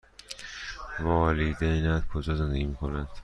والدینت 0.99 2.07
کجا 2.07 2.35
زندگی 2.35 2.63
می 2.65 2.75
کنند؟ 2.75 3.07